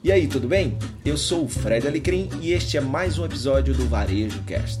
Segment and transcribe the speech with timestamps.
[0.00, 0.78] E aí, tudo bem?
[1.04, 4.78] Eu sou o Fred Alecrim e este é mais um episódio do Varejo Cast.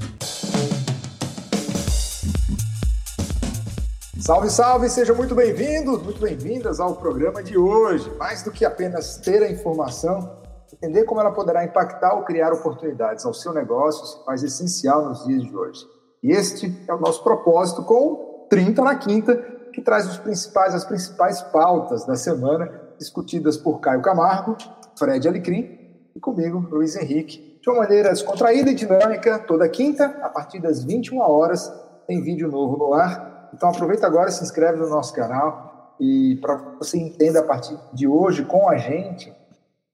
[4.20, 4.88] Salve, salve!
[4.88, 8.08] Sejam muito bem-vindos, muito bem-vindas ao programa de hoje.
[8.16, 10.38] Mais do que apenas ter a informação,
[10.72, 15.24] entender como ela poderá impactar ou criar oportunidades ao seu negócio se faz essencial nos
[15.24, 15.84] dias de hoje.
[16.22, 19.34] E este é o nosso propósito com 30 na Quinta,
[19.72, 24.56] que traz os principais, as principais pautas da semana, discutidas por Caio Camargo,
[24.98, 25.78] Fred Alecrim
[26.14, 30.82] e comigo, Luiz Henrique, de uma maneira descontraída e dinâmica, toda quinta, a partir das
[30.82, 31.72] 21 horas,
[32.06, 33.50] tem vídeo novo no ar.
[33.54, 38.06] Então aproveita agora, se inscreve no nosso canal e para você entenda a partir de
[38.06, 39.32] hoje com a gente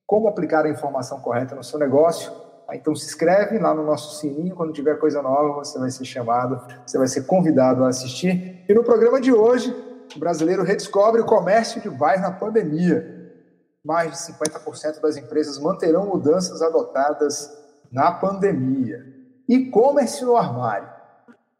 [0.07, 2.33] como aplicar a informação correta no seu negócio.
[2.73, 6.61] Então se inscreve lá no nosso sininho, quando tiver coisa nova, você vai ser chamado,
[6.87, 8.65] você vai ser convidado a assistir.
[8.67, 9.75] E no programa de hoje,
[10.17, 13.14] o brasileiro redescobre o comércio de bairro na pandemia
[13.85, 17.53] mais de 50% das empresas manterão mudanças adotadas
[17.93, 19.05] na pandemia.
[19.47, 20.89] E-commerce no armário.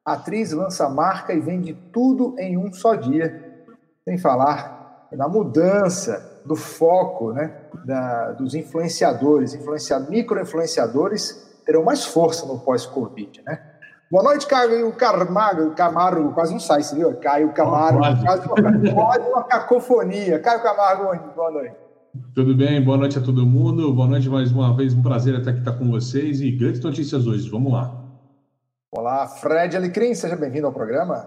[0.05, 3.67] A atriz lança marca e vende tudo em um só dia.
[4.05, 9.55] Sem falar na mudança do foco né, da, dos influenciadores.
[9.55, 13.43] Influenciado, micro-influenciadores terão mais força no pós-Covid.
[13.45, 13.61] Né?
[14.11, 15.75] Boa noite, Caio Camargo.
[15.75, 17.15] Camargo, quase não sai, você viu?
[17.17, 20.39] Caio Camargo, quase, quase uma cacofonia.
[20.39, 21.84] Caio Camargo, boa noite.
[22.33, 22.81] Tudo bem?
[22.81, 23.93] Boa noite a todo mundo.
[23.93, 24.95] Boa noite mais uma vez.
[24.95, 27.51] Um prazer até aqui estar com vocês e grandes notícias hoje.
[27.51, 27.93] Vamos lá.
[28.93, 31.27] Olá, Fred Alecrim, seja bem-vindo ao programa.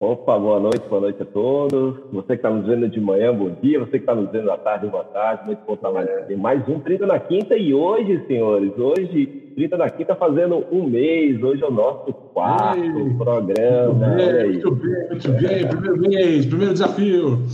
[0.00, 1.98] Opa, boa noite, boa noite a todos.
[2.12, 3.80] Você que está nos vendo de manhã, bom dia.
[3.80, 5.44] Você que está nos vendo à tarde, boa tarde.
[5.44, 6.08] Muito bom trabalho.
[6.08, 6.22] É.
[6.22, 9.26] Tem mais um 30 na quinta e hoje, senhores, hoje,
[9.56, 11.42] 30 na quinta fazendo um mês.
[11.42, 14.08] Hoje é o nosso quarto Ei, programa.
[14.08, 15.68] Muito bem, muito bem, muito bem.
[15.68, 17.44] Primeiro mês, primeiro desafio.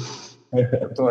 [0.55, 1.11] Eu tô,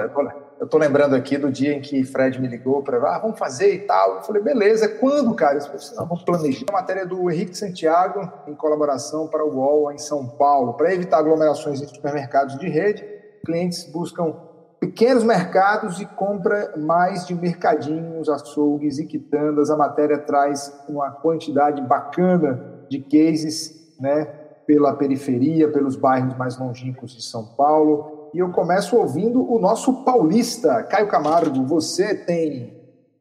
[0.59, 3.73] eu tô lembrando aqui do dia em que Fred me ligou para ah, vamos fazer
[3.75, 4.15] e tal.
[4.15, 5.57] Eu falei, beleza, quando, cara?
[5.57, 6.65] Eu falei, não, vamos planejar.
[6.69, 10.73] A matéria do Henrique Santiago, em colaboração para o UOL em São Paulo.
[10.75, 13.05] Para evitar aglomerações em supermercados de rede,
[13.45, 14.33] clientes buscam
[14.79, 19.69] pequenos mercados e compra mais de mercadinhos, açougues e quitandas.
[19.69, 24.25] A matéria traz uma quantidade bacana de cases, né,
[24.65, 30.03] pela periferia, pelos bairros mais longínquos de São Paulo e eu começo ouvindo o nosso
[30.03, 31.65] paulista, Caio Camargo.
[31.65, 32.73] Você tem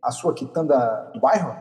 [0.03, 1.55] a sua quitanda do bairro?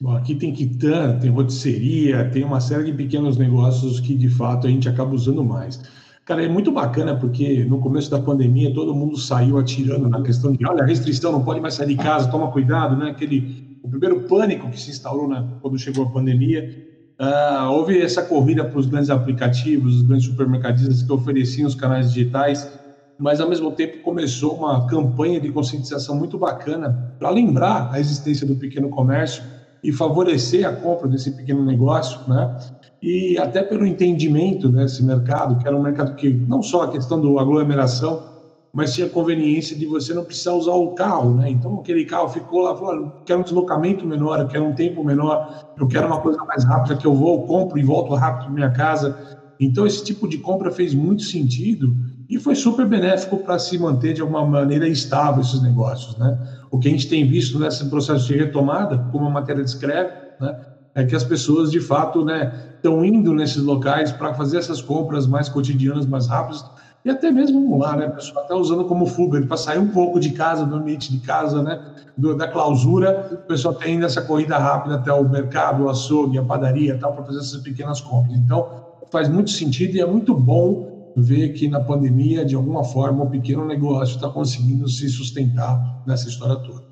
[0.00, 4.66] Bom, aqui tem quitanda, tem rotisseria, tem uma série de pequenos negócios que de fato
[4.66, 5.80] a gente acaba usando mais.
[6.24, 10.52] Cara, é muito bacana porque no começo da pandemia todo mundo saiu atirando na questão
[10.52, 13.10] de, olha, restrição, não pode mais sair de casa, toma cuidado, né?
[13.10, 16.85] Aquele o primeiro pânico que se instaurou né, quando chegou a pandemia
[17.18, 22.12] Uh, houve essa corrida para os grandes aplicativos, os grandes supermercadistas que ofereciam os canais
[22.12, 22.70] digitais,
[23.18, 28.46] mas ao mesmo tempo começou uma campanha de conscientização muito bacana para lembrar a existência
[28.46, 29.42] do pequeno comércio
[29.82, 32.58] e favorecer a compra desse pequeno negócio, né?
[33.02, 37.20] E até pelo entendimento desse mercado, que era um mercado que não só a questão
[37.20, 38.35] da aglomeração,
[38.76, 41.48] mas tinha conveniência de você não precisar usar o carro, né?
[41.50, 45.02] Então aquele carro ficou lá, falou, eu quero um deslocamento menor, eu quero um tempo
[45.02, 45.48] menor,
[45.80, 48.70] eu quero uma coisa mais rápida que eu vou, compro e volto rápido para minha
[48.70, 49.16] casa.
[49.58, 51.96] Então esse tipo de compra fez muito sentido
[52.28, 56.38] e foi super benéfico para se manter de alguma maneira estável esses negócios, né?
[56.70, 60.54] O que a gente tem visto nesse processo de retomada, como a matéria descreve, né?
[60.94, 65.26] É que as pessoas de fato, né, estão indo nesses locais para fazer essas compras
[65.26, 66.62] mais cotidianas, mais rápidas
[67.06, 68.06] e até mesmo lá, né?
[68.06, 71.24] A pessoa está usando como fuga para sair um pouco de casa, do ambiente de
[71.24, 71.94] casa, né?
[72.18, 76.42] Do, da clausura, o pessoal tem essa corrida rápida até o mercado, o açougue, a
[76.42, 78.36] padaria, tal, para fazer essas pequenas compras.
[78.36, 83.22] Então, faz muito sentido e é muito bom ver que na pandemia, de alguma forma,
[83.22, 86.82] o pequeno negócio está conseguindo se sustentar nessa história toda.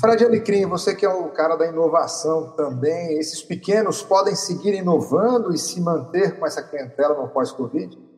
[0.00, 5.52] Fred Alecrim, você que é o cara da inovação também, esses pequenos podem seguir inovando
[5.52, 8.11] e se manter com essa clientela no pós-Covid?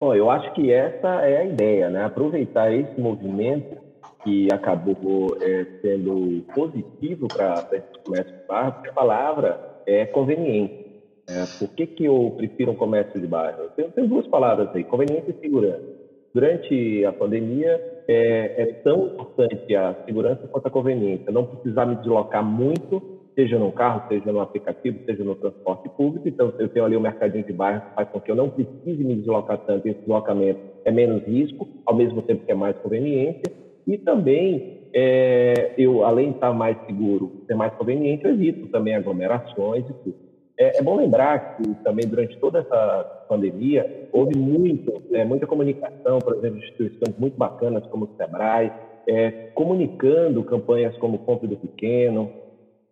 [0.00, 2.04] Bom, eu acho que essa é a ideia, né?
[2.04, 3.76] Aproveitar esse movimento
[4.22, 10.84] que acabou é, sendo positivo para esse comércio de bairro, porque a palavra é conveniência.
[11.28, 13.70] É, por que, que eu prefiro um comércio de bairro?
[13.76, 16.04] Tem, tem duas palavras aí, conveniência e segurança.
[16.34, 21.30] Durante a pandemia, é, é tão importante a segurança quanto a conveniência.
[21.30, 26.28] Não precisar me deslocar muito seja no carro, seja no aplicativo, seja no transporte público.
[26.28, 29.04] Então, eu tenho ali um mercadinho de bairro que faz com que eu não precise
[29.04, 33.52] me deslocar tanto, esse deslocamento é menos risco, ao mesmo tempo que é mais conveniência.
[33.86, 38.94] E também, é, eu, além de estar mais seguro, ser mais conveniente, eu evito também
[38.94, 40.24] aglomerações e tudo.
[40.56, 46.20] É, é, bom lembrar que também durante toda essa pandemia houve muito, é, muita comunicação,
[46.20, 48.70] por exemplo, instituições muito bacanas como o Sebrae,
[49.06, 52.30] é, comunicando campanhas como Compre do Pequeno,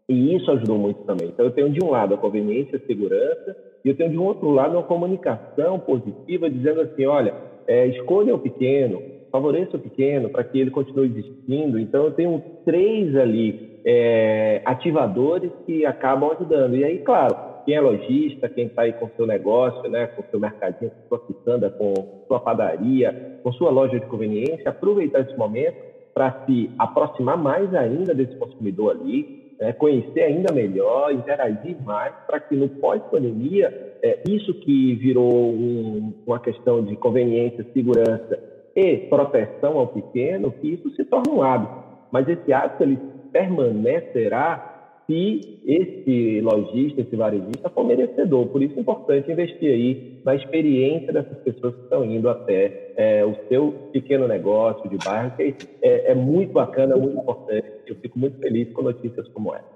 [0.08, 1.28] e isso ajudou muito também.
[1.28, 4.24] Então, eu tenho de um lado a conveniência e segurança, e eu tenho de um
[4.24, 7.34] outro lado uma comunicação positiva, dizendo assim: olha,
[7.66, 11.78] é, escolha o pequeno, favoreça o pequeno para que ele continue existindo.
[11.78, 13.54] Então, eu tenho três ali
[13.84, 16.76] é, ativadores que acabam ajudando.
[16.76, 20.40] E aí, claro, quem é lojista, quem está aí com seu negócio, né, com seu
[20.40, 21.94] mercadinho, com sua quitanda, com
[22.26, 25.76] sua padaria, com sua loja de conveniência, aproveitar esse momento
[26.14, 29.26] para se aproximar mais ainda desse consumidor ali,
[29.62, 36.12] né, conhecer ainda melhor, interagir mais, para que no pós-pandemia, é, isso que virou um,
[36.26, 38.40] uma questão de conveniência, segurança
[38.74, 41.80] e proteção ao pequeno, que isso se torne um hábito.
[42.10, 42.98] Mas esse hábito ele
[43.30, 44.71] permanecerá
[45.06, 48.46] se esse lojista, esse varejista for merecedor.
[48.48, 53.24] Por isso é importante investir aí na experiência dessas pessoas que estão indo até é,
[53.24, 57.66] o seu pequeno negócio de bairro, que é, é muito bacana, muito importante.
[57.86, 59.72] Eu fico muito feliz com notícias como essa.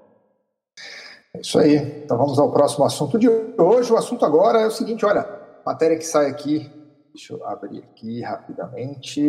[1.35, 1.75] É isso aí.
[2.03, 3.91] Então vamos ao próximo assunto de hoje.
[3.91, 5.25] O assunto agora é o seguinte: olha,
[5.65, 6.77] matéria que sai aqui
[7.17, 9.19] Deixa eu abrir aqui rapidamente.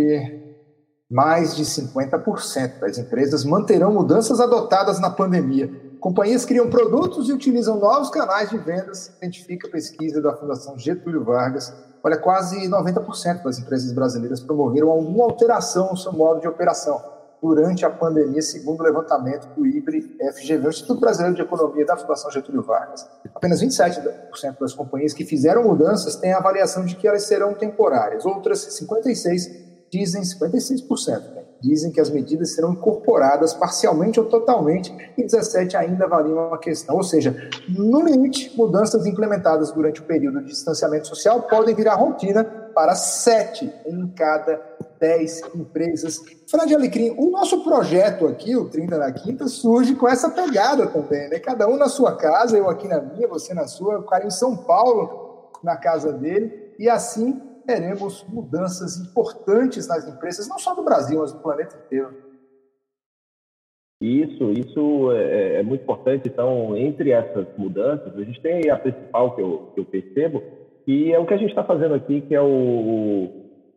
[1.10, 5.70] Mais de 50% das empresas manterão mudanças adotadas na pandemia.
[6.00, 11.24] Companhias criam produtos e utilizam novos canais de vendas, identifica a pesquisa da Fundação Getúlio
[11.24, 11.72] Vargas.
[12.02, 17.02] Olha, quase 90% das empresas brasileiras promoveram alguma alteração no seu modo de operação
[17.42, 22.30] durante a pandemia, segundo o levantamento do IBRE-FGV, o Instituto Brasileiro de Economia da Fundação
[22.30, 23.08] Getúlio Vargas.
[23.34, 28.24] Apenas 27% das companhias que fizeram mudanças têm a avaliação de que elas serão temporárias.
[28.24, 31.38] Outras 56% dizem, 56%, né?
[31.60, 36.96] Dizem que as medidas serão incorporadas parcialmente ou totalmente e 17 ainda avaliam a questão.
[36.96, 42.44] Ou seja, no limite, mudanças implementadas durante o período de distanciamento social podem virar rotina
[42.44, 44.60] para sete em cada
[45.00, 46.20] dez empresas.
[46.49, 51.28] Fred Alecrim, o nosso projeto aqui, o 30 na Quinta, surge com essa pegada também,
[51.28, 51.38] né?
[51.38, 54.31] Cada um na sua casa, eu aqui na minha, você na sua, o cara em
[54.31, 60.82] São Paulo, na casa dele, e assim teremos mudanças importantes nas empresas, não só do
[60.82, 62.16] Brasil, mas do planeta inteiro.
[64.00, 66.28] Isso, isso é, é, muito importante.
[66.28, 70.42] Então, entre essas mudanças, a gente tem a principal que eu, que eu percebo,
[70.86, 73.28] que é o que a gente está fazendo aqui, que é o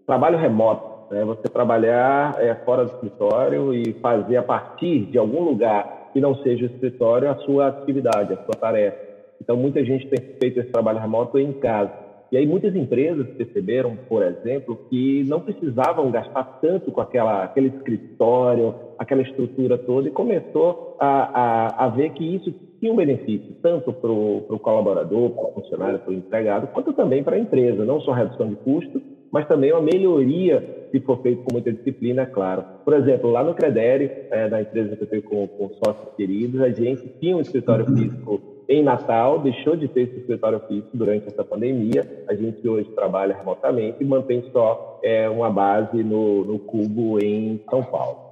[0.06, 1.14] trabalho remoto.
[1.14, 1.26] Né?
[1.26, 6.36] Você trabalhar é, fora do escritório e fazer a partir de algum lugar que não
[6.44, 8.98] seja o escritório a sua atividade, a sua tarefa.
[9.42, 12.11] Então, muita gente tem feito esse trabalho remoto em casa.
[12.32, 17.68] E aí muitas empresas perceberam, por exemplo, que não precisavam gastar tanto com aquela, aquele
[17.68, 23.54] escritório, aquela estrutura toda, e começou a, a, a ver que isso tinha um benefício,
[23.62, 27.84] tanto para o colaborador, para o funcionário, para o empregado, quanto também para a empresa,
[27.84, 32.26] não só redução de custo, mas também uma melhoria se for feito com muita disciplina,
[32.26, 32.64] claro.
[32.84, 36.62] Por exemplo, lá no Credere, é, da empresa que eu tenho com, com sócios queridos,
[36.62, 41.28] a gente tinha um escritório físico em Natal, deixou de ter esse escritório físico durante
[41.28, 42.26] essa pandemia.
[42.28, 47.64] A gente hoje trabalha remotamente e mantém só é, uma base no, no Cubo em
[47.70, 48.32] São Paulo.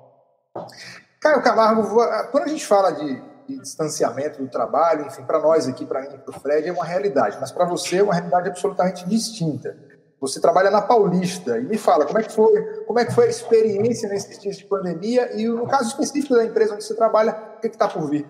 [1.20, 1.84] Caio Camargo,
[2.31, 6.08] quando a gente fala de, de distanciamento do trabalho, enfim, para nós aqui, para mim
[6.14, 9.76] e para o Fred, é uma realidade, mas para você é uma realidade absolutamente distinta.
[10.22, 13.26] Você trabalha na Paulista e me fala como é que foi, como é que foi
[13.26, 17.36] a experiência nesses dias de pandemia e no caso específico da empresa onde você trabalha,
[17.57, 18.28] o que está por vir?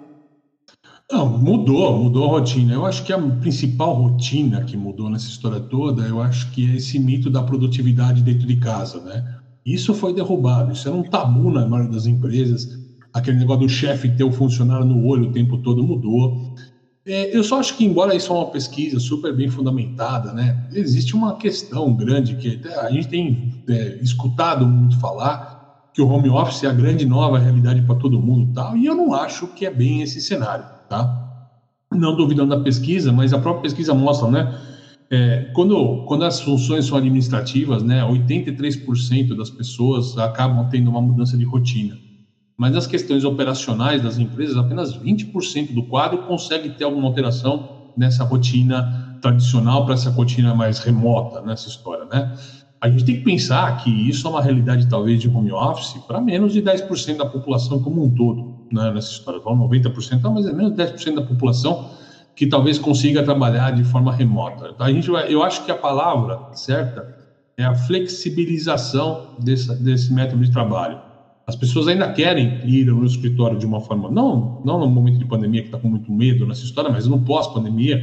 [1.12, 2.72] Não, mudou, mudou a rotina.
[2.72, 6.75] Eu acho que a principal rotina que mudou nessa história toda, eu acho que é
[6.75, 9.38] esse mito da produtividade dentro de casa, né?
[9.66, 12.78] Isso foi derrubado, isso era um tabu na maioria das empresas.
[13.12, 16.54] Aquele negócio do chefe ter o funcionário no olho o tempo todo mudou.
[17.04, 21.16] É, eu só acho que, embora isso é uma pesquisa super bem fundamentada, né, existe
[21.16, 26.63] uma questão grande que a gente tem é, escutado muito falar que o home office
[26.63, 28.78] é a grande nova realidade para todo mundo, tal.
[28.78, 31.48] E eu não acho que é bem esse cenário tá?
[31.93, 34.60] Não duvidando da pesquisa, mas a própria pesquisa mostra, né?
[35.12, 41.36] É, quando, quando as funções são administrativas, né, 83% das pessoas acabam tendo uma mudança
[41.36, 41.98] de rotina.
[42.55, 48.24] Mas nas questões operacionais das empresas, apenas 20% do quadro consegue ter alguma alteração nessa
[48.24, 52.36] rotina tradicional para essa rotina mais remota, nessa história, né?
[52.81, 56.21] A gente tem que pensar que isso é uma realidade, talvez, de home office para
[56.21, 59.39] menos de 10% da população como um todo né, nessa história.
[59.41, 61.89] Vão 90%, mas é menos de 10% da população
[62.36, 64.74] que talvez consiga trabalhar de forma remota.
[64.79, 67.17] A gente vai, eu acho que a palavra certa
[67.57, 71.01] é a flexibilização desse, desse método de trabalho.
[71.45, 75.25] As pessoas ainda querem ir no escritório de uma forma, não, não no momento de
[75.25, 77.98] pandemia que está com muito medo nessa história, mas no pós-pandemia,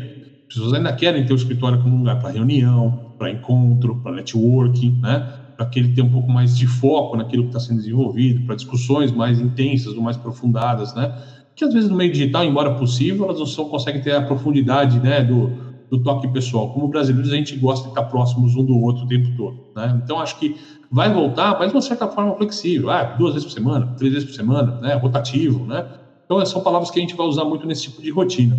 [0.49, 4.13] As pessoas ainda querem ter o escritório como um lugar para reunião, para encontro, para
[4.13, 5.33] networking, né?
[5.57, 8.55] Para que ele tenha um pouco mais de foco naquilo que está sendo desenvolvido, para
[8.55, 11.15] discussões mais intensas ou mais profundadas, né?
[11.55, 15.01] Que às vezes no meio digital, embora possível, elas não são, conseguem ter a profundidade,
[15.01, 15.23] né?
[15.23, 15.51] Do,
[15.91, 16.73] do toque pessoal.
[16.73, 20.01] Como brasileiros, a gente gosta de estar próximos um do outro o tempo todo, né?
[20.05, 20.57] Então acho que
[20.91, 24.29] vai voltar, mas de uma certa forma flexível, ah, duas vezes por semana, três vezes
[24.29, 24.95] por semana, né?
[24.95, 25.87] Rotativo, né?
[26.25, 28.57] Então são palavras que a gente vai usar muito nesse tipo de rotina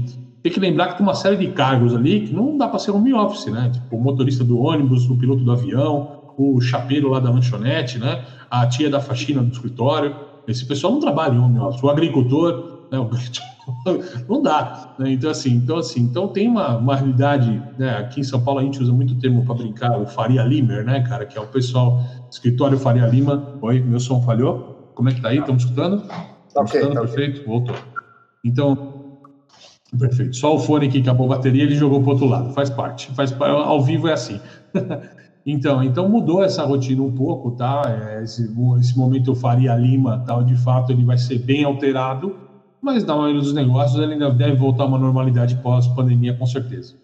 [0.48, 2.92] tem que lembrar que tem uma série de cargos ali que não dá para ser
[2.92, 3.70] home office, né?
[3.74, 8.24] Tipo, o motorista do ônibus, o piloto do avião, o chapeiro lá da lanchonete, né?
[8.50, 10.16] A tia da faxina do escritório.
[10.48, 11.84] Esse pessoal não trabalha em home office.
[11.84, 12.98] O agricultor, né?
[14.30, 14.96] não dá.
[14.98, 15.12] Né?
[15.12, 17.98] Então, assim, então, assim, então tem uma, uma realidade, né?
[17.98, 20.86] Aqui em São Paulo a gente usa muito o termo para brincar, o Faria Limer,
[20.86, 21.26] né, cara?
[21.26, 22.02] Que é o pessoal,
[22.32, 23.54] escritório Faria Lima.
[23.62, 24.92] Oi, meu som falhou?
[24.96, 25.40] Como é que tá aí?
[25.40, 26.04] Estamos escutando?
[26.48, 26.94] Estamos okay, escutando?
[26.94, 27.42] Tá Perfeito?
[27.42, 27.48] Okay.
[27.48, 27.76] Voltou.
[28.44, 28.97] Então,
[29.98, 30.36] Perfeito.
[30.36, 32.54] Só o fone que acabou a bateria, ele jogou para o outro lado.
[32.54, 33.14] Faz parte.
[33.16, 34.40] Faz ao vivo é assim.
[35.46, 37.84] então, então mudou essa rotina um pouco, tá?
[37.86, 38.44] É, esse,
[38.80, 42.36] esse momento eu faria Lima, tal, de fato ele vai ser bem alterado,
[42.82, 46.96] mas na maioria dos negócios ele ainda deve voltar a uma normalidade pós-pandemia, com certeza.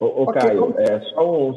[0.00, 1.54] Ô, ô Caio, é, só, um,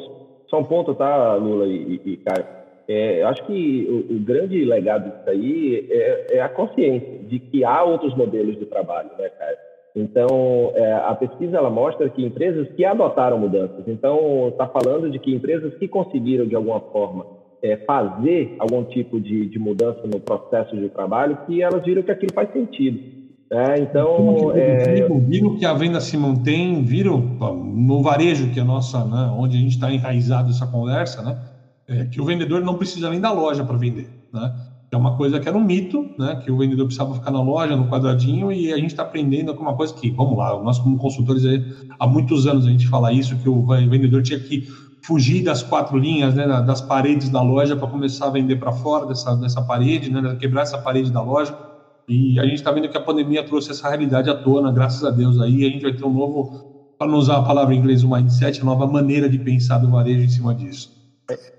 [0.48, 2.44] só um ponto, tá, Lula e, e Caio?
[2.86, 7.38] É, eu acho que o, o, grande legado disso aí é, é a consciência de
[7.38, 9.56] que há outros modelos de trabalho, né, Caio?
[9.94, 15.20] Então, é, a pesquisa ela mostra que empresas que adotaram mudanças, então está falando de
[15.20, 17.24] que empresas que conseguiram de alguma forma
[17.62, 22.10] é, fazer algum tipo de, de, mudança no processo de trabalho, que elas viram que
[22.10, 22.98] aquilo faz sentido.
[23.48, 23.76] Né?
[23.78, 25.06] Então, é...
[25.20, 29.60] viram que a venda se mantém, viram no varejo que é nossa, né, onde a
[29.60, 31.38] gente está enraizado essa conversa, né,
[31.86, 34.73] é, que o vendedor não precisa nem da loja para vender, né?
[34.94, 36.36] É uma coisa que era um mito, né?
[36.36, 39.62] Que o vendedor precisava ficar na loja, no quadradinho, e a gente está aprendendo com
[39.62, 41.42] uma coisa que, vamos lá, nós como consultores
[41.98, 44.68] há muitos anos a gente fala isso, que o vendedor tinha que
[45.02, 49.04] fugir das quatro linhas, né, das paredes da loja para começar a vender para fora
[49.04, 51.54] dessa, dessa parede, né, quebrar essa parede da loja.
[52.08, 55.10] E a gente está vendo que a pandemia trouxe essa realidade à tona, graças a
[55.10, 58.02] Deus aí, a gente vai ter um novo, para não usar a palavra em inglês,
[58.02, 60.93] um mindset, uma nova maneira de pensar do varejo em cima disso.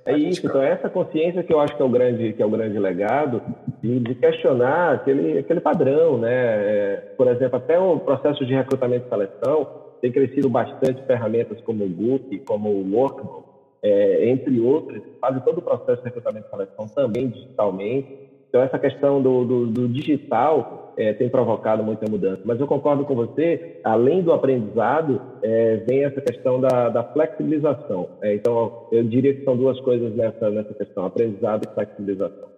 [0.06, 2.46] É isso, então é essa consciência que eu acho que é o grande, que é
[2.46, 3.42] o grande legado
[3.82, 6.32] de, de questionar aquele, aquele padrão, né?
[6.32, 9.68] É, por exemplo, até o processo de recrutamento e seleção
[10.02, 13.44] tem crescido bastante ferramentas como o Book, como o Workable,
[13.82, 18.20] é, entre outras, fazem todo o processo de recrutamento e seleção também digitalmente.
[18.48, 22.42] Então, essa questão do, do, do digital é, tem provocado muita mudança.
[22.46, 28.10] Mas eu concordo com você, além do aprendizado, é, vem essa questão da, da flexibilização.
[28.22, 32.50] É, então, eu diria que são duas coisas nessa, nessa questão, aprendizado e flexibilização.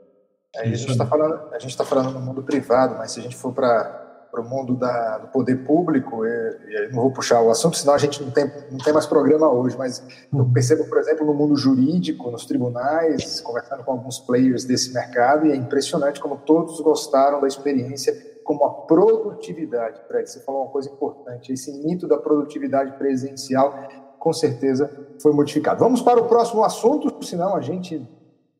[0.56, 3.24] É, a gente está falando, a gente está falando no mundo privado, mas se a
[3.24, 7.41] gente for para para o mundo da, do poder público, e, e não vou puxar
[7.41, 10.53] o assunto, senão a gente não tem, não tem mais programa hoje, mas eu uhum.
[10.53, 15.51] percebo, por exemplo, no mundo jurídico, nos tribunais, conversando com alguns players desse mercado, e
[15.51, 20.89] é impressionante como todos gostaram da experiência, como a produtividade, Fred, você falou uma coisa
[20.89, 23.74] importante, esse mito da produtividade presencial,
[24.19, 24.89] com certeza
[25.22, 25.79] foi modificado.
[25.79, 28.07] Vamos para o próximo assunto, senão a gente,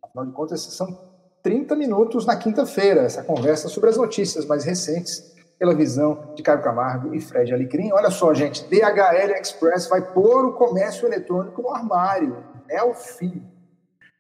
[0.04, 1.08] afinal de contas, são
[1.42, 6.62] 30 minutos na quinta-feira, essa conversa sobre as notícias mais recentes pela visão de Caio
[6.62, 7.92] Camargo e Fred Alecrim.
[7.92, 12.44] Olha só, gente, DHL Express vai pôr o comércio eletrônico no armário.
[12.70, 13.44] É o fim.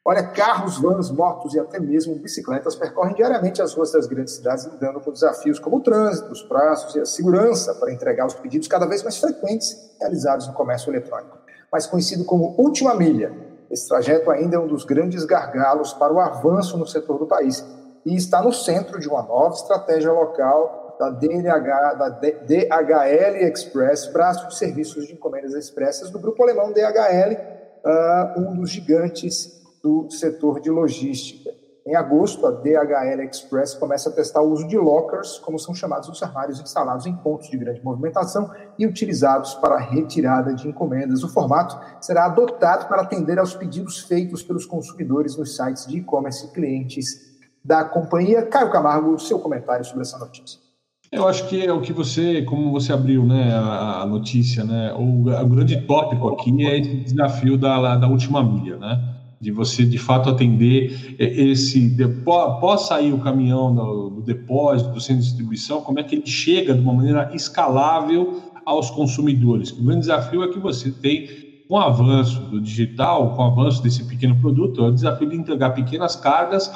[0.03, 4.63] Olha, carros, vans, motos e até mesmo bicicletas percorrem diariamente as ruas das grandes cidades,
[4.63, 8.69] lidando com desafios como o trânsito, os prazos e a segurança para entregar os pedidos
[8.69, 11.37] cada vez mais frequentes realizados no comércio eletrônico.
[11.69, 13.33] Mais conhecido como Última Milha,
[13.69, 17.65] esse trajeto ainda é um dos grandes gargalos para o avanço no setor do país
[18.05, 24.47] e está no centro de uma nova estratégia local da DNH, da DHL Express, braço
[24.47, 30.09] de serviços de encomendas expressas do grupo alemão DHL, uh, ah, um dos gigantes do
[30.09, 31.51] setor de logística.
[31.87, 36.09] Em agosto, a DHL Express começa a testar o uso de lockers, como são chamados
[36.09, 41.23] os armários instalados em pontos de grande movimentação e utilizados para retirada de encomendas.
[41.23, 46.51] O formato será adotado para atender aos pedidos feitos pelos consumidores nos sites de e-commerce
[46.51, 48.45] clientes da companhia.
[48.45, 50.66] Caio Camargo, seu comentário sobre essa notícia.
[51.09, 55.21] Eu acho que é o que você, como você abriu, né, a, notícia, né, o,
[55.21, 59.97] o, grande tópico aqui é esse desafio da, da última milha, né, de você de
[59.97, 61.95] fato atender esse,
[62.27, 66.27] após sair o caminhão do, do depósito, do centro de distribuição, como é que ele
[66.27, 69.71] chega de uma maneira escalável aos consumidores.
[69.71, 71.29] O grande desafio é que você tem
[71.69, 75.37] com o avanço do digital, com o avanço desse pequeno produto, é o desafio de
[75.37, 76.69] entregar pequenas cargas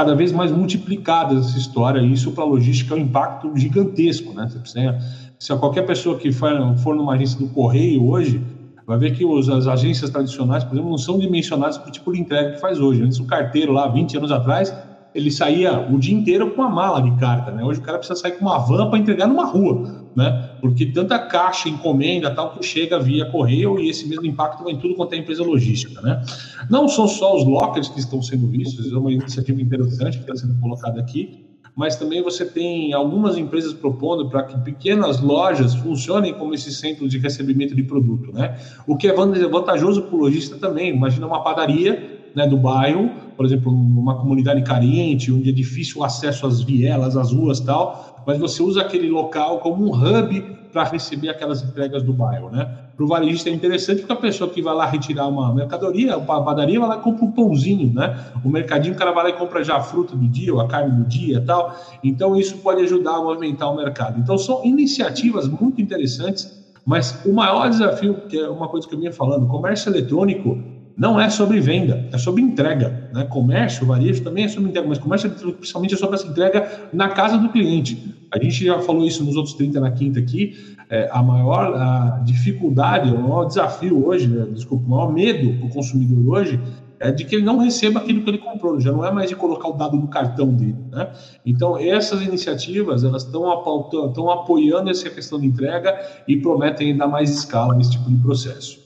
[0.00, 4.32] cada vez mais multiplicadas essa história, e isso para a logística é um impacto gigantesco,
[4.32, 4.48] né?
[4.48, 4.98] Você precisa
[5.38, 8.42] Se qualquer pessoa que for, for numa agência do correio hoje,
[8.86, 12.10] vai ver que os, as agências tradicionais, por exemplo, não são dimensionadas para o tipo
[12.14, 13.02] de entrega que faz hoje.
[13.02, 14.74] Antes, o carteiro lá, 20 anos atrás,
[15.14, 17.62] ele saía o dia inteiro com uma mala de carta, né?
[17.62, 20.49] Hoje o cara precisa sair com uma van para entregar numa rua, né?
[20.60, 24.78] Porque tanta caixa, encomenda, tal, que chega via correio e esse mesmo impacto vai em
[24.78, 26.22] tudo quanto é empresa logística, né?
[26.68, 30.36] Não são só os lockers que estão sendo vistos, é uma iniciativa interessante que está
[30.36, 36.34] sendo colocada aqui, mas também você tem algumas empresas propondo para que pequenas lojas funcionem
[36.34, 38.58] como esse centro de recebimento de produto, né?
[38.86, 40.94] O que é vantajoso para o lojista também.
[40.94, 46.04] Imagina uma padaria né, do bairro, por exemplo, uma comunidade carente, onde é difícil o
[46.04, 50.84] acesso às vielas, às ruas tal, mas você usa aquele local como um hub para
[50.84, 52.68] receber aquelas entregas do bairro, né?
[52.96, 56.44] Para o varejista é interessante porque a pessoa que vai lá retirar uma mercadoria, uma
[56.44, 58.26] padaria, vai lá e compra um pãozinho, né?
[58.44, 60.68] O mercadinho, o cara vai lá e compra já a fruta do dia, ou a
[60.68, 61.74] carne do dia e tal.
[62.04, 64.20] Então, isso pode ajudar a movimentar o mercado.
[64.20, 68.98] Então, são iniciativas muito interessantes, mas o maior desafio, que é uma coisa que eu
[68.98, 73.08] vinha falando, comércio eletrônico não é sobre venda, é sobre entrega.
[73.10, 73.24] Né?
[73.24, 77.38] Comércio, varejo também é sobre entrega, mas comércio principalmente é sobre essa entrega na casa
[77.38, 78.14] do cliente.
[78.30, 80.54] A gente já falou isso nos outros 30 na quinta aqui.
[80.90, 84.46] É, a maior a dificuldade, o maior desafio hoje, né?
[84.52, 86.60] desculpa, o maior medo do consumidor hoje
[86.98, 89.36] é de que ele não receba aquilo que ele comprou, já não é mais de
[89.36, 90.76] colocar o dado no cartão dele.
[90.92, 91.08] Né?
[91.46, 97.74] Então, essas iniciativas elas estão apoiando essa questão de entrega e prometem ainda mais escala
[97.74, 98.79] nesse tipo de processo.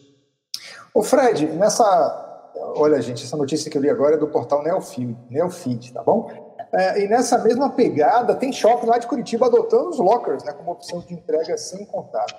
[0.95, 2.53] O Fred, nessa.
[2.77, 6.31] Olha, gente, essa notícia que eu li agora é do portal Neofeed, tá bom?
[6.73, 10.71] É, e nessa mesma pegada, tem shopping lá de Curitiba adotando os lockers, né, como
[10.71, 12.35] opção de entrega sem contato.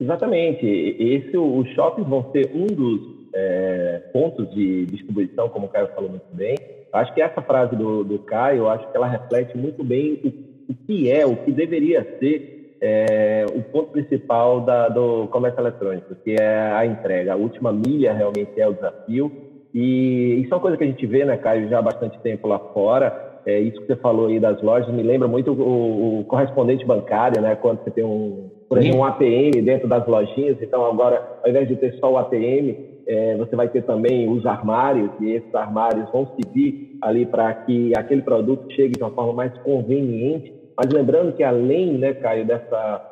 [0.00, 0.66] Exatamente.
[0.66, 6.10] Esse, os shoppings vão ser um dos é, pontos de distribuição, como o Caio falou
[6.10, 6.56] muito bem.
[6.92, 10.74] Acho que essa frase do, do Caio, acho que ela reflete muito bem o, o
[10.86, 12.53] que é, o que deveria ser
[12.86, 17.32] é, o ponto principal da, do comércio eletrônico, que é a entrega.
[17.32, 19.32] A última milha realmente é o desafio.
[19.72, 22.46] E isso é uma coisa que a gente vê, né, Caio, já há bastante tempo
[22.46, 23.40] lá fora.
[23.46, 27.40] É, isso que você falou aí das lojas me lembra muito o, o correspondente bancário,
[27.40, 27.54] né?
[27.56, 30.58] Quando você tem um, por exemplo, um ATM dentro das lojinhas.
[30.60, 34.44] Então, agora, ao invés de ter só o ATM, é, você vai ter também os
[34.44, 39.32] armários, e esses armários vão servir ali para que aquele produto chegue de uma forma
[39.32, 43.02] mais conveniente mas lembrando que além, né, Caio, dessa,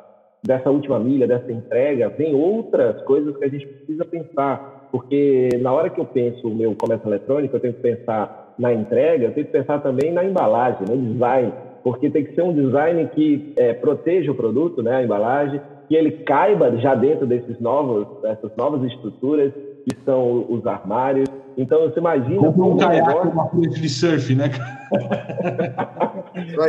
[0.43, 4.87] dessa última milha, dessa entrega, vem outras coisas que a gente precisa pensar.
[4.91, 8.73] Porque na hora que eu penso o meu comércio eletrônico, eu tenho que pensar na
[8.73, 11.51] entrega, eu tenho que pensar também na embalagem, no design.
[11.83, 15.95] Porque tem que ser um design que é, proteja o produto, né, a embalagem, que
[15.95, 19.51] ele caiba já dentro desses novos, dessas novas estruturas
[19.83, 21.27] que são os armários.
[21.57, 22.51] Então, você imagina...
[22.51, 24.51] Como um caiaque, uma frente de surf, né?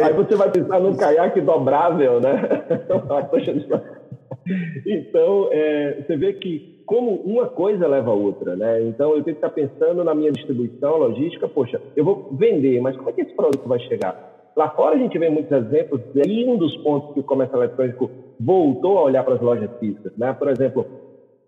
[0.05, 2.65] Aí você vai pensar num caiaque dobrável, né?
[4.87, 8.83] então, é, você vê que como uma coisa leva a outra, né?
[8.83, 11.49] Então, eu tenho que estar pensando na minha distribuição, logística.
[11.49, 14.33] Poxa, eu vou vender, mas como é que esse produto vai chegar?
[14.57, 18.11] Lá fora a gente vê muitos exemplos, e um dos pontos que o comércio eletrônico
[18.39, 20.33] voltou a olhar para as lojas físicas, né?
[20.33, 20.87] Por exemplo,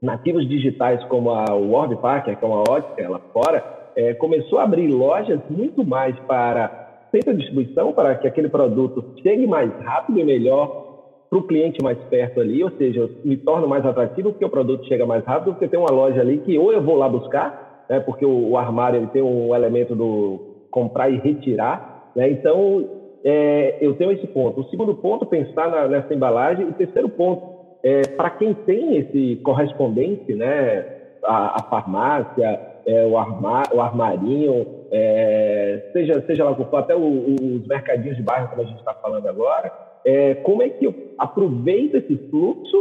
[0.06, 3.62] nativos digitais como a Warby Parker, que é uma ótica lá fora,
[3.94, 9.04] é, começou a abrir lojas muito mais para centro de distribuição para que aquele produto
[9.22, 10.84] chegue mais rápido e melhor
[11.28, 14.86] para o cliente mais perto ali, ou seja, me torna mais atrativo porque o produto
[14.86, 17.98] chega mais rápido, porque tem uma loja ali que ou eu vou lá buscar, né,
[18.00, 22.88] porque o, o armário ele tem um elemento do comprar e retirar, né, então
[23.28, 24.60] é, eu tenho esse ponto.
[24.60, 26.64] O segundo ponto, pensar na, nessa embalagem.
[26.68, 27.55] O terceiro ponto,
[27.86, 30.84] é, para quem tem esse correspondente, né,
[31.22, 36.78] a, a farmácia, é, o, armar, o armarinho, é, seja, seja lá o que for,
[36.78, 39.70] até o, os mercadinhos de bairro, como a gente está falando agora,
[40.04, 42.76] é, como é que eu aproveito esse fluxo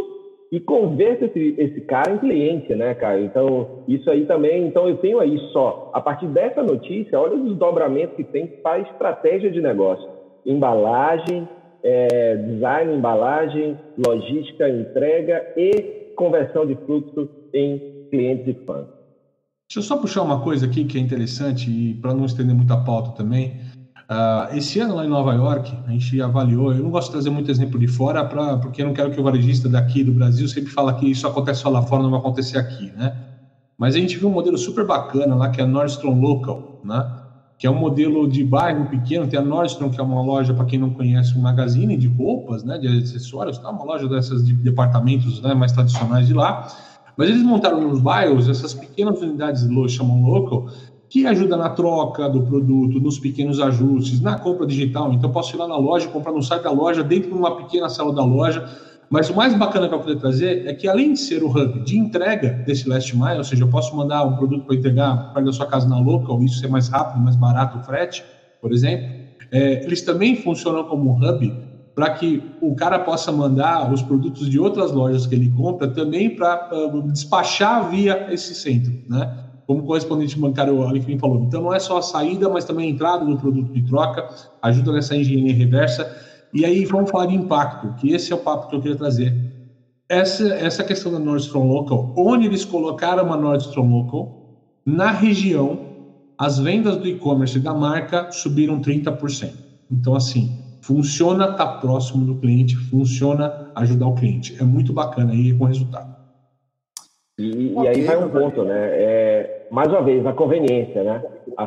[0.51, 3.21] e converto esse, esse cara em cliente, né, cara?
[3.21, 7.43] Então, isso aí também, então eu tenho aí só, a partir dessa notícia, olha os
[7.43, 10.09] desdobramentos que tem para estratégia de negócio.
[10.43, 11.47] Embalagem,
[11.85, 18.87] é, design, embalagem, logística, entrega e conversão de fluxo em clientes e fãs.
[19.69, 22.75] Deixa eu só puxar uma coisa aqui que é interessante e para não estender muita
[22.77, 23.61] pauta também.
[24.09, 26.73] Uh, esse ano lá em Nova York, a gente avaliou.
[26.73, 29.19] Eu não gosto de trazer muito exemplo de fora, pra, porque eu não quero que
[29.19, 32.19] o varejista daqui do Brasil sempre fala que isso acontece só lá fora, não vai
[32.19, 33.15] acontecer aqui, né?
[33.77, 37.24] Mas a gente viu um modelo super bacana lá, que é a Nordstrom Local, né?
[37.57, 39.27] Que é um modelo de bairro pequeno.
[39.27, 42.63] Tem a Nordstrom, que é uma loja, para quem não conhece, um magazine de roupas,
[42.63, 42.77] né?
[42.77, 43.69] De acessórios, tá?
[43.69, 46.67] Uma loja dessas de departamentos né, mais tradicionais de lá
[47.17, 50.67] mas eles montaram nos bairros essas pequenas unidades chamam local,
[51.09, 55.13] que ajuda na troca do produto, nos pequenos ajustes, na compra digital.
[55.13, 57.87] Então, posso ir lá na loja, comprar no site da loja, dentro de uma pequena
[57.87, 58.67] sala da loja.
[59.09, 61.83] Mas o mais bacana que eu poder trazer é que, além de ser o hub
[61.83, 65.45] de entrega desse last mile, ou seja, eu posso mandar um produto para entregar perto
[65.45, 68.23] da sua casa na local, isso ser mais rápido, mais barato o frete,
[68.61, 69.07] por exemplo,
[69.51, 71.65] é, eles também funcionam como um hub
[71.95, 76.35] para que o cara possa mandar os produtos de outras lojas que ele compra também
[76.35, 79.45] para uh, despachar via esse centro, né?
[79.65, 81.43] Como o correspondente bancário Alecrim falou.
[81.43, 84.27] Então não é só a saída, mas também a entrada do produto de troca,
[84.61, 86.03] ajuda nessa engenharia reversa.
[86.55, 89.35] E aí vamos falar de impacto, que esse é o papo que eu queria trazer.
[90.07, 94.45] Essa, essa questão da Nordstrom Local, onde eles colocaram uma Nordstrom Local,
[94.85, 95.77] na região,
[96.37, 99.51] as vendas do e-commerce da marca subiram 30%.
[99.91, 104.55] Então, assim, funciona estar tá próximo do cliente, funciona ajudar o cliente.
[104.57, 106.15] É muito bacana aí com o resultado.
[107.37, 108.77] E, okay, e aí vai um ponto, né?
[108.77, 111.21] É, mais uma vez, a conveniência, né?
[111.57, 111.63] A,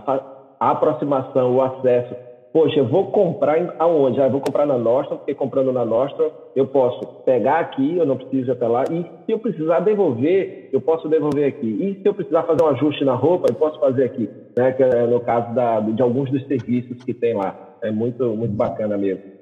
[0.58, 2.14] a, aproximação, o acesso.
[2.52, 4.20] Poxa, eu vou comprar aonde?
[4.20, 8.16] Ah, vou comprar na Nostra, porque comprando na Nostra eu posso pegar aqui, eu não
[8.16, 8.84] preciso ir até lá.
[8.84, 11.66] E se eu precisar devolver, eu posso devolver aqui.
[11.66, 14.28] E se eu precisar fazer um ajuste na roupa, eu posso fazer aqui.
[14.56, 14.72] Né?
[14.72, 17.76] Que é no caso da, de alguns dos serviços que tem lá.
[17.82, 19.38] É muito, muito bacana mesmo.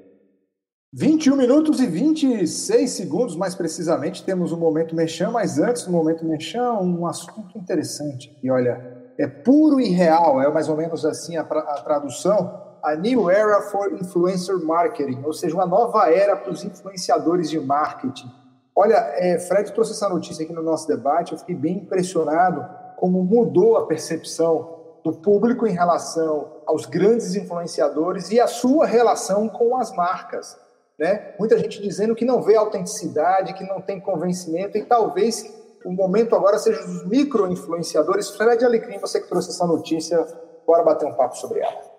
[0.93, 6.25] 21 minutos e 26 segundos, mais precisamente, temos o Momento Mechan, mas antes do Momento
[6.25, 8.35] Mechan, um assunto interessante.
[8.43, 12.66] E olha, é puro e real, é mais ou menos assim a, a tradução.
[12.87, 17.59] A New Era for Influencer Marketing, ou seja, uma nova era para os influenciadores de
[17.59, 18.31] marketing.
[18.77, 22.65] Olha, é, Fred trouxe essa notícia aqui no nosso debate, eu fiquei bem impressionado
[22.97, 29.49] como mudou a percepção do público em relação aos grandes influenciadores e a sua relação
[29.49, 30.57] com as marcas.
[30.97, 31.35] Né?
[31.41, 35.53] Muita gente dizendo que não vê autenticidade, que não tem convencimento, e talvez
[35.85, 38.31] o momento agora seja os micro-influenciadores.
[38.31, 40.25] Fred Alecrim, você que trouxe essa notícia,
[40.65, 41.96] bora bater um papo sobre ela.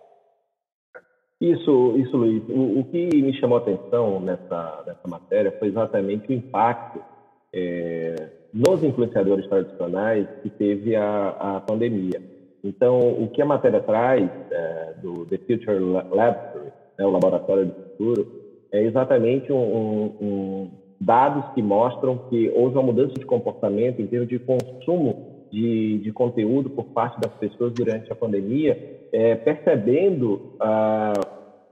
[1.39, 2.43] Isso, isso, Luiz.
[2.49, 6.99] O, o que me chamou a atenção nessa, nessa matéria foi exatamente o impacto
[7.53, 12.21] é, nos influenciadores tradicionais que teve a, a pandemia.
[12.63, 17.73] Então, o que a matéria traz é, do The Future Laboratory, né, o laboratório do
[17.73, 18.27] futuro,
[18.71, 24.07] é exatamente um, um, um, dados que mostram que houve uma mudança de comportamento em
[24.07, 30.53] termos de consumo de, de conteúdo por parte das pessoas durante a pandemia, é, percebendo
[30.59, 31.13] ah,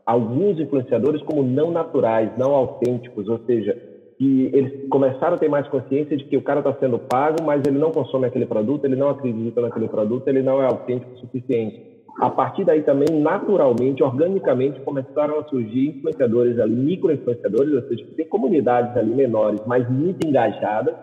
[0.05, 3.75] alguns influenciadores como não naturais, não autênticos, ou seja,
[4.17, 7.61] que eles começaram a ter mais consciência de que o cara está sendo pago, mas
[7.65, 11.17] ele não consome aquele produto, ele não acredita naquele produto, ele não é autêntico o
[11.17, 11.95] suficiente.
[12.21, 18.25] A partir daí também, naturalmente, organicamente, começaram a surgir influenciadores ali, micro-influenciadores, ou seja, tem
[18.25, 20.95] comunidades ali menores, mas muito engajadas,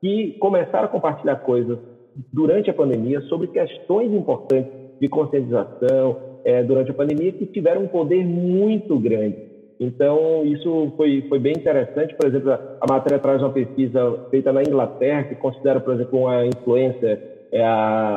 [0.00, 1.78] que começaram a compartilhar coisas
[2.32, 7.88] durante a pandemia sobre questões importantes de conscientização é, durante a pandemia que tiveram um
[7.88, 9.36] poder muito grande.
[9.80, 12.14] Então, isso foi, foi bem interessante.
[12.14, 16.46] Por exemplo, a matéria traz uma pesquisa feita na Inglaterra, que considera, por exemplo, uma
[16.46, 18.14] influência, é a,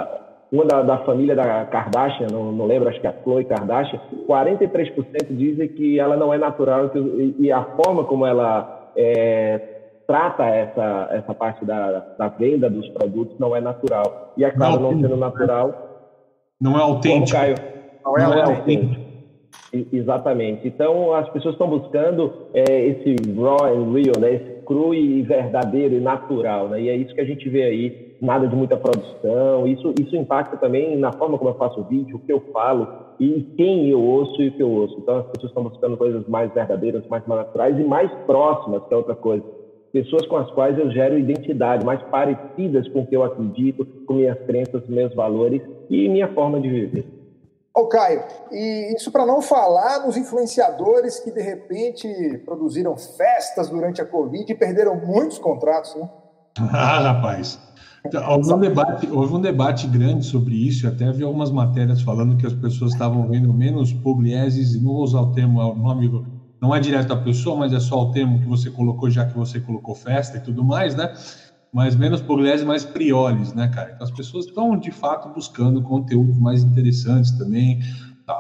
[0.51, 3.99] uma da, da, família da Kardashian, não, não, lembro, acho que é a Khloe Kardashian,
[4.27, 9.59] 43% dizem que ela não é natural que, e, a forma como ela é,
[10.05, 14.33] trata essa, essa parte da, da venda dos produtos não é natural.
[14.37, 15.94] E acaba não sendo natural.
[16.59, 17.37] Não é autêntico.
[17.37, 17.55] Caio,
[18.05, 19.05] não é, não é autêntico.
[19.91, 20.67] Exatamente.
[20.67, 24.33] Então, as pessoas estão buscando é, esse raw and real, né?
[24.35, 26.69] esse cru e verdadeiro e natural.
[26.69, 26.83] Né?
[26.83, 29.67] E é isso que a gente vê aí, nada de muita produção.
[29.67, 32.87] Isso, isso impacta também na forma como eu faço o vídeo, o que eu falo
[33.19, 34.97] e quem eu ouço e o que eu ouço.
[34.99, 38.97] Então, as pessoas estão buscando coisas mais verdadeiras, mais naturais e mais próximas, que é
[38.97, 39.43] outra coisa.
[39.91, 44.15] Pessoas com as quais eu gero identidade, mais parecidas com o que eu acredito, com
[44.15, 47.15] minhas crenças, meus valores e minha forma de viver.
[47.75, 52.07] Ô, Caio, e isso para não falar nos influenciadores que de repente
[52.45, 56.09] produziram festas durante a Covid e perderam muitos contratos, né?
[56.71, 57.59] Ah, rapaz.
[58.05, 62.37] Então, houve, um debate, houve um debate grande sobre isso, até vi algumas matérias falando
[62.37, 66.23] que as pessoas estavam vendo menos puglieses, não vou usar o termo, o nome
[66.61, 69.35] não é direto à pessoa, mas é só o termo que você colocou, já que
[69.35, 71.13] você colocou festa e tudo mais, né?
[71.75, 73.91] Mas menos Pugliese mais Prioles, né, cara?
[73.93, 77.81] Então as pessoas estão de fato buscando conteúdos mais interessantes também.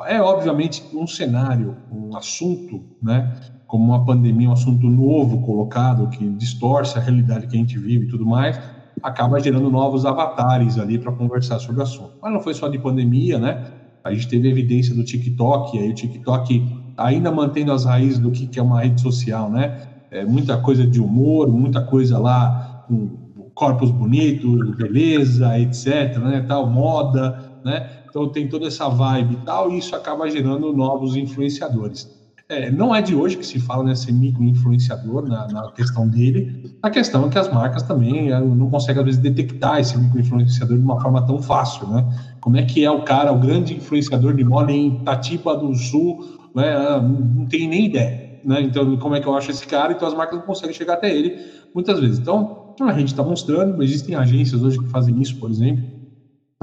[0.07, 3.35] É obviamente um cenário, um assunto, né,
[3.67, 8.05] como uma pandemia, um assunto novo colocado que distorce a realidade que a gente vive
[8.05, 8.57] e tudo mais,
[9.03, 12.13] acaba gerando novos avatares ali para conversar sobre o assunto.
[12.21, 13.65] Mas não foi só de pandemia, né?
[14.01, 18.57] A gente teve evidência do TikTok, aí o TikTok ainda mantendo as raízes do que
[18.57, 19.81] é uma rede social, né?
[20.09, 23.24] É muita coisa de humor, muita coisa lá com
[23.55, 27.89] corpos bonitos, beleza, etc, né, tal, moda, né?
[28.09, 32.07] Então tem toda essa vibe e tal, e isso acaba gerando novos influenciadores.
[32.47, 36.61] É, não é de hoje que se fala nesse micro-influenciador na, na, questão dele.
[36.83, 40.77] A questão é que as marcas também é, não conseguem, às vezes, detectar esse micro-influenciador
[40.77, 42.07] de uma forma tão fácil, né?
[42.39, 46.19] Como é que é o cara, o grande influenciador de moda em Tatiba do Sul,
[46.53, 46.71] né?
[46.75, 48.61] Ah, não tem nem ideia, né?
[48.61, 49.93] Então, como é que eu acho esse cara?
[49.93, 51.37] Então, as marcas não conseguem chegar até ele
[51.73, 52.19] muitas vezes.
[52.19, 55.83] Então, a gente está mostrando, existem agências hoje que fazem isso, por exemplo,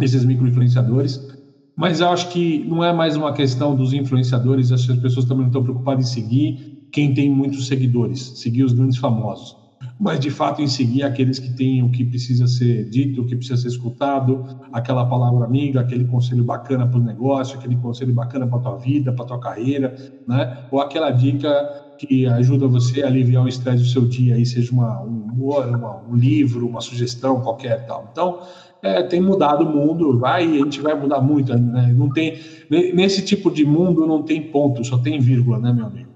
[0.01, 1.21] esses micro-influenciadores.
[1.77, 5.25] Mas eu acho que não é mais uma questão dos influenciadores, acho que as pessoas
[5.25, 9.57] também não estão preocupadas em seguir quem tem muitos seguidores, seguir os grandes famosos.
[9.99, 13.37] Mas, de fato, em seguir aqueles que têm o que precisa ser dito, o que
[13.37, 18.47] precisa ser escutado, aquela palavra amiga, aquele conselho bacana para o negócio, aquele conselho bacana
[18.47, 19.95] para a tua vida, para a tua carreira,
[20.27, 20.67] né?
[20.71, 21.49] Ou aquela dica
[22.07, 25.67] que ajuda você a aliviar o estresse do seu dia, aí seja uma, um humor,
[25.67, 28.09] uma, um livro, uma sugestão qualquer tal.
[28.11, 28.41] Então,
[28.83, 31.95] é, tem mudado o mundo, vai, a gente vai mudar muito, né?
[31.95, 36.11] Não tem, nesse tipo de mundo não tem ponto, só tem vírgula, né, meu amigo?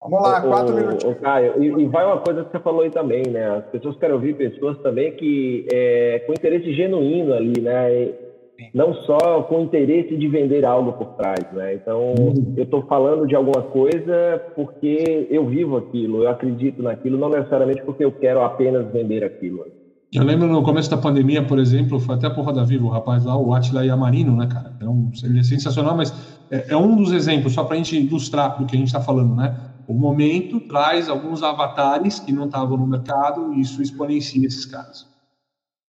[0.00, 1.16] Vamos lá, quatro minutos.
[1.20, 3.58] Caio, e, e, vai uma coisa que você falou aí também, né?
[3.58, 8.29] As pessoas querem ouvir pessoas também que é, com interesse genuíno ali, né?
[8.74, 11.74] Não só com interesse de vender algo por trás, né?
[11.74, 12.54] Então, uhum.
[12.56, 17.82] eu estou falando de alguma coisa porque eu vivo aquilo, eu acredito naquilo, não necessariamente
[17.82, 19.64] porque eu quero apenas vender aquilo.
[20.12, 22.90] Eu lembro no começo da pandemia, por exemplo, foi até a porra da Vivo, o
[22.90, 24.74] rapaz lá, o Atila Yamarino, né, cara?
[24.80, 26.12] É um, ele é sensacional, mas
[26.50, 29.00] é, é um dos exemplos, só para a gente ilustrar do que a gente está
[29.00, 29.56] falando, né?
[29.86, 35.09] O momento traz alguns avatares que não estavam no mercado e isso exponencia esses caras.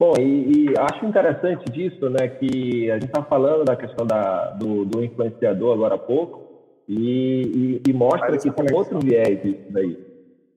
[0.00, 4.50] Bom, e, e, acho interessante disso, né, que a gente está falando da questão da,
[4.50, 6.42] do, do, influenciador agora há pouco,
[6.88, 9.98] e, e, e mostra que tem outro viés isso daí,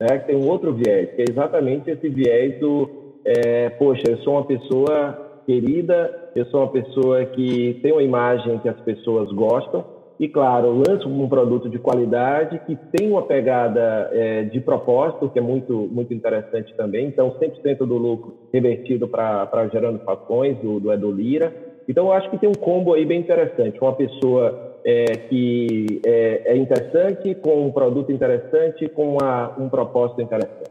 [0.00, 2.88] né, que tem um outro viés, que é exatamente esse viés do,
[3.24, 8.58] é, poxa, eu sou uma pessoa querida, eu sou uma pessoa que tem uma imagem
[8.58, 9.84] que as pessoas gostam
[10.18, 15.38] e, claro, lanço um produto de qualidade que tem uma pegada é, de propósito, que
[15.38, 17.06] é muito, muito interessante também.
[17.06, 21.52] Então, 100% do lucro revertido para Gerando Facões, do, do Edu Lira.
[21.88, 23.80] Então, eu acho que tem um combo aí bem interessante.
[23.80, 30.22] Uma pessoa é, que é, é, interessante, com um produto interessante, com uma, um propósito
[30.22, 30.70] interessante.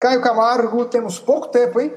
[0.00, 1.92] Caio Camargo, temos pouco tempo, hein?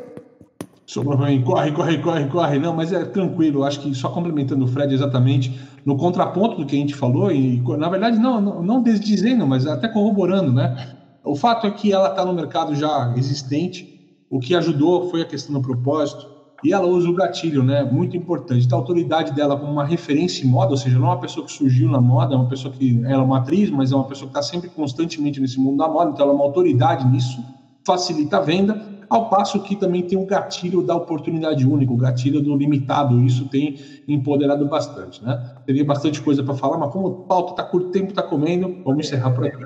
[0.91, 2.59] Sobrou corre, corre, corre, corre.
[2.59, 3.63] Não, mas é tranquilo.
[3.63, 7.63] Acho que só complementando o Fred exatamente no contraponto do que a gente falou, e
[7.77, 10.93] na verdade não, não, não desdizendo, mas até corroborando, né?
[11.23, 14.17] O fato é que ela está no mercado já existente.
[14.29, 16.27] O que ajudou foi a questão do propósito.
[16.61, 17.83] E ela usa o gatilho, né?
[17.89, 18.67] Muito importante.
[18.67, 21.53] Da autoridade dela como uma referência em moda, ou seja, não é uma pessoa que
[21.53, 24.29] surgiu na moda, é uma pessoa que ela é uma atriz, mas é uma pessoa
[24.29, 27.41] que está sempre constantemente nesse mundo da moda, então ela é uma autoridade nisso,
[27.85, 32.41] facilita a venda ao passo que também tem o gatilho da oportunidade única, o gatilho
[32.41, 35.57] do limitado, isso tem empoderado bastante, né?
[35.65, 39.05] Teria bastante coisa para falar, mas como o pauta está curto, tempo está comendo, vamos
[39.05, 39.65] encerrar por aqui.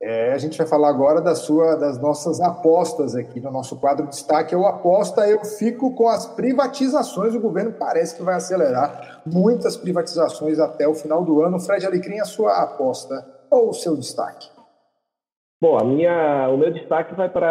[0.00, 4.04] É, a gente vai falar agora da sua, das nossas apostas aqui no nosso quadro
[4.04, 4.54] de destaque.
[4.54, 7.34] Eu aposta, eu fico com as privatizações.
[7.34, 11.58] O governo parece que vai acelerar muitas privatizações até o final do ano.
[11.58, 14.48] Fred Alecrim, a sua aposta ou o seu destaque?
[15.60, 17.48] Bom, a minha, o meu destaque vai para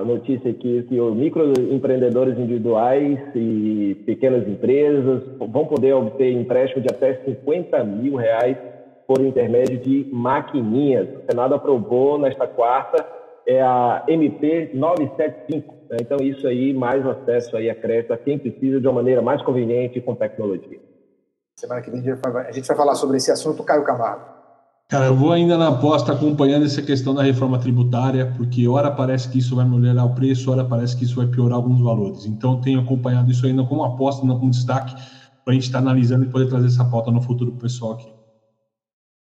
[0.00, 6.92] a notícia aqui que os microempreendedores individuais e pequenas empresas vão poder obter empréstimo de
[6.92, 8.56] até 50 mil reais
[9.06, 11.08] por intermédio de maquininhas.
[11.08, 13.06] O Senado aprovou nesta quarta
[13.46, 15.74] é a MP 975.
[15.88, 15.96] Né?
[16.02, 19.40] Então, isso aí, mais acesso aí a crédito a quem precisa de uma maneira mais
[19.42, 20.78] conveniente com tecnologia.
[21.56, 24.37] Semana que vem a gente vai falar sobre esse assunto, Caio Camargo.
[24.88, 29.28] Cara, eu vou ainda na aposta acompanhando essa questão da reforma tributária, porque ora parece
[29.28, 32.24] que isso vai melhorar o preço, ora parece que isso vai piorar alguns valores.
[32.24, 34.94] Então, tenho acompanhado isso ainda como aposta, não com destaque,
[35.44, 37.60] para a gente estar tá analisando e poder trazer essa pauta no futuro para o
[37.60, 38.17] pessoal aqui.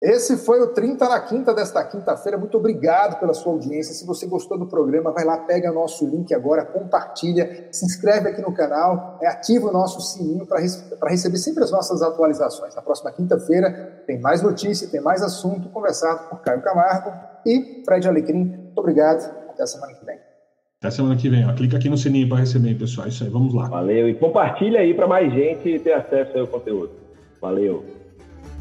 [0.02, 2.36] Esse foi o 30 na quinta desta quinta-feira.
[2.36, 3.94] Muito obrigado pela sua audiência.
[3.94, 8.42] Se você gostou do programa, vai lá, pega nosso link agora, compartilha, se inscreve aqui
[8.42, 10.60] no canal, é, ativa o nosso sininho para
[11.08, 12.74] receber sempre as nossas atualizações.
[12.74, 17.12] Na próxima quinta-feira tem mais notícia, tem mais assunto conversado por Caio Camargo
[17.46, 18.44] e Fred Alecrim.
[18.44, 19.34] Muito obrigado.
[19.48, 20.18] Até a semana que vem.
[20.78, 21.48] Até semana que vem.
[21.48, 21.54] Ó.
[21.54, 23.08] Clica aqui no sininho para receber, pessoal.
[23.08, 23.66] Isso aí, vamos lá.
[23.66, 24.06] Valeu.
[24.10, 26.92] E compartilha aí para mais gente ter acesso ao conteúdo.
[27.40, 27.82] Valeu.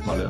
[0.05, 0.29] Valeu.